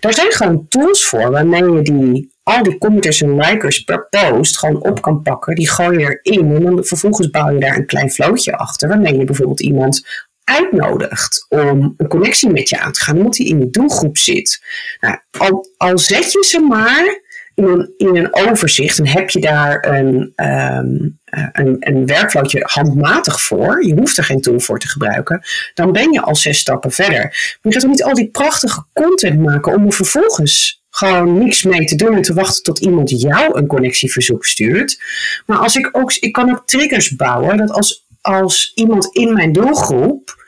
[0.00, 4.58] Daar zijn gewoon tools voor waarmee je die al die commenters en likers per post
[4.58, 5.54] gewoon op kan pakken.
[5.54, 8.88] Die gooi je erin en dan vervolgens bouw je daar een klein vlootje achter.
[8.88, 10.06] Waarmee je bijvoorbeeld iemand
[10.44, 14.62] uitnodigt om een connectie met je aan te gaan, omdat hij in je doelgroep zit.
[15.00, 17.20] Nou, al, al zet je ze maar
[17.54, 21.18] in een, in een overzicht en heb je daar een, um,
[21.52, 25.42] een, een werkflowtje handmatig voor, je hoeft er geen tool voor te gebruiken,
[25.74, 27.20] dan ben je al zes stappen verder.
[27.20, 31.62] Maar je gaat toch niet al die prachtige content maken om er vervolgens gewoon niks
[31.62, 35.02] mee te doen en te wachten tot iemand jou een connectieverzoek stuurt.
[35.46, 39.52] Maar als ik ook, ik kan ook triggers bouwen dat als, als iemand in mijn
[39.52, 40.44] doelgroep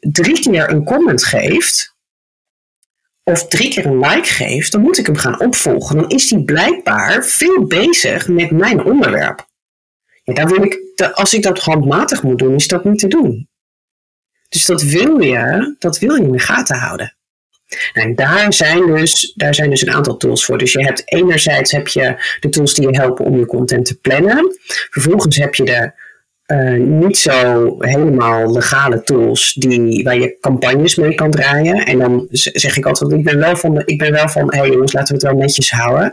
[0.00, 1.94] drie keer een comment geeft,
[3.24, 5.96] of drie keer een like geeft, dan moet ik hem gaan opvolgen.
[5.96, 9.48] Dan is hij blijkbaar veel bezig met mijn onderwerp.
[10.22, 13.48] Ja, dan wil ik, als ik dat handmatig moet doen, is dat niet te doen.
[14.48, 17.14] Dus dat wil je, dat wil je in de gaten houden.
[17.92, 20.58] En daar zijn, dus, daar zijn dus een aantal tools voor.
[20.58, 23.98] Dus je hebt enerzijds heb je de tools die je helpen om je content te
[23.98, 24.58] plannen.
[24.90, 25.92] Vervolgens heb je de
[26.50, 31.86] uh, niet zo helemaal legale tools die, waar je campagnes mee kan draaien.
[31.86, 34.70] En dan zeg ik altijd, ik ben wel van, ik ben wel van hé hey
[34.70, 36.12] jongens, laten we het wel netjes houden.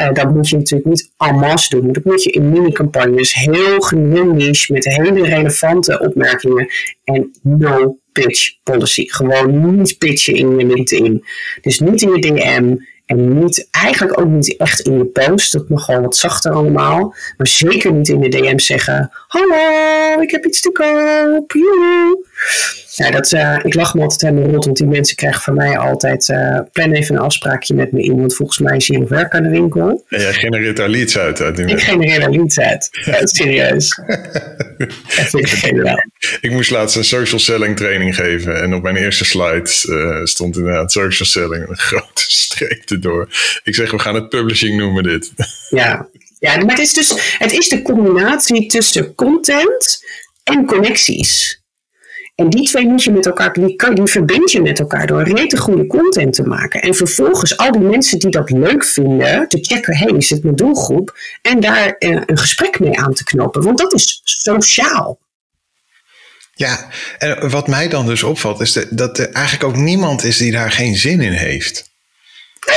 [0.00, 1.92] Uh, dat moet je natuurlijk niet en masse doen.
[1.92, 3.90] Dat moet je in mini-campagnes heel
[4.32, 6.68] niche met hele relevante opmerkingen
[7.04, 9.04] en no pitch policy.
[9.06, 11.24] Gewoon niet pitchen in je LinkedIn.
[11.60, 12.76] Dus niet in je DM
[13.06, 15.52] en niet, eigenlijk ook niet echt in je post.
[15.52, 17.14] Dat mag gewoon wat zachter allemaal.
[17.36, 21.52] Maar zeker niet in de DM zeggen: Hallo, ik heb iets te koop.
[21.52, 22.26] Joe.
[22.94, 25.78] Ja, dat, uh, ik lach me altijd helemaal rot, want die mensen krijgen van mij
[25.78, 29.08] altijd: uh, plan even een afspraakje met me in, want volgens mij is hier nog
[29.08, 30.04] werk aan de winkel.
[30.08, 31.40] En jij genereert daar leads uit.
[31.40, 32.88] uit ik genereer daar leads uit.
[33.04, 34.00] Ja, serieus.
[35.16, 36.08] dat vind ik.
[36.40, 40.56] Ik moest laatst een social selling training geven en op mijn eerste slide uh, stond
[40.56, 43.28] inderdaad social selling een grote streep erdoor.
[43.64, 45.32] Ik zeg, we gaan het publishing noemen dit.
[45.68, 50.04] Ja, ja maar het is dus het is de combinatie tussen content
[50.44, 51.62] en connecties.
[52.34, 55.22] En die twee moet je met elkaar, die, kan, die verbind je met elkaar door
[55.22, 56.82] rete goede content te maken.
[56.82, 60.56] En vervolgens al die mensen die dat leuk vinden, te checken, hey, is het mijn
[60.56, 61.18] doelgroep?
[61.42, 63.62] En daar eh, een gesprek mee aan te knopen.
[63.62, 65.18] Want dat is sociaal.
[66.54, 70.52] Ja, en wat mij dan dus opvalt, is dat er eigenlijk ook niemand is die
[70.52, 71.90] daar geen zin in heeft.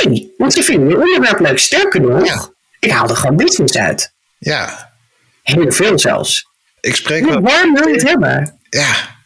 [0.04, 1.60] Nee, want ze vinden je onderwerp leuk.
[1.60, 2.50] Sterker nog, ja.
[2.80, 4.14] ik haal er gewoon business uit.
[4.38, 4.92] Ja.
[5.44, 6.48] Heel veel zelfs.
[6.82, 7.42] Ik spreek wel...
[7.42, 8.60] Waarom wil je het hebben?
[8.70, 9.17] Ja,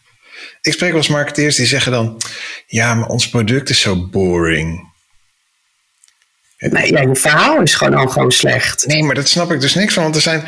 [0.62, 2.22] ik spreek wel eens marketeers die zeggen dan:
[2.66, 4.90] Ja, maar ons product is zo boring.
[6.58, 8.86] Nee, ja, je verhaal is gewoon al gewoon slecht.
[8.86, 10.02] Nee, maar dat snap ik dus niks van.
[10.02, 10.44] Want er zijn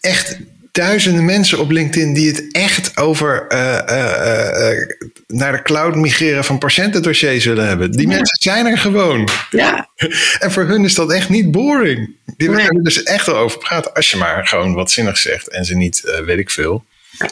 [0.00, 0.38] echt
[0.72, 4.86] duizenden mensen op LinkedIn die het echt over uh, uh, uh,
[5.26, 7.90] naar de cloud migreren van patiëntendossiers willen hebben.
[7.90, 9.28] Die mensen zijn er gewoon.
[9.50, 9.88] Ja.
[10.40, 12.16] en voor hun is dat echt niet boring.
[12.36, 13.94] Die willen er dus echt wel over praten.
[13.94, 16.84] Als je maar gewoon wat zinnig zegt en ze niet, weet ik veel,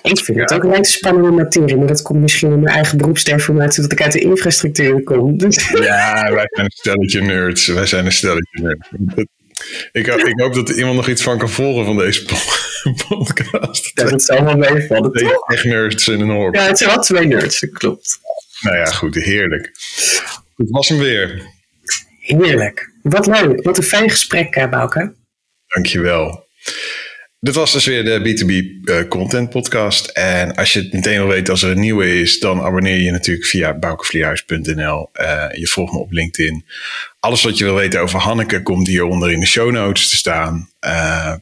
[0.02, 3.82] ik vind het ook een spannende materie, maar dat komt misschien in mijn eigen beroepsdeformatie,
[3.82, 5.38] dat ik uit de infrastructuur kom.
[5.38, 7.66] Dus- ja, wij zijn een stelletje nerds.
[7.66, 8.88] Wij zijn een stelletje nerds.
[9.92, 12.24] Ik, ik hoop dat er iemand nog iets van kan volgen van deze
[13.08, 13.96] podcast.
[13.96, 15.12] Dat zal wel meevallen.
[15.12, 16.54] Twee echt nerds in een hoor.
[16.54, 18.18] Ja, het zijn wel twee nerds, dat klopt.
[18.60, 19.64] Nou ja, goed, heerlijk.
[20.56, 21.42] Het was hem weer.
[22.20, 22.92] Heerlijk.
[23.02, 23.62] Wat leuk.
[23.62, 25.14] Wat een fijn gesprek, eh, Bouke.
[25.66, 26.46] Dankjewel.
[27.40, 30.06] Dit was dus weer de B2B uh, eh, Content Podcast.
[30.06, 33.10] En als je het meteen wil weten als er een nieuwe is, dan abonneer je
[33.10, 35.08] natuurlijk via boukevlierhuis.nl.
[35.20, 36.64] Uh, eh, je volgt me op LinkedIn.
[37.20, 40.70] Alles wat je wil weten over Hanneke komt hieronder in de show notes te staan.
[40.86, 41.34] Uh,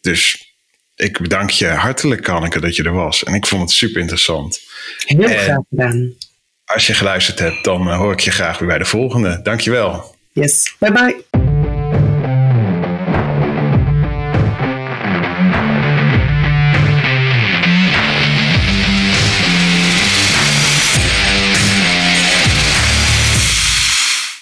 [0.00, 0.52] dus
[0.96, 3.24] ik bedank je hartelijk, Hanneke, dat je er was.
[3.24, 4.60] En ik vond het super interessant.
[5.06, 6.12] Heel graag gedaan.
[6.64, 9.40] Als je geluisterd hebt, dan hoor ik je graag weer bij de volgende.
[9.42, 10.14] Dankjewel.
[10.32, 11.31] Yes, bye bye.